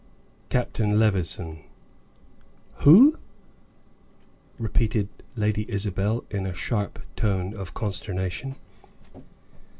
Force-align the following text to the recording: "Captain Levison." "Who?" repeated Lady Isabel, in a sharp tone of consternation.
"Captain 0.49 0.97
Levison." 0.99 1.59
"Who?" 2.77 3.19
repeated 4.57 5.09
Lady 5.35 5.69
Isabel, 5.71 6.23
in 6.31 6.47
a 6.47 6.55
sharp 6.55 7.03
tone 7.15 7.53
of 7.53 7.75
consternation. 7.75 8.55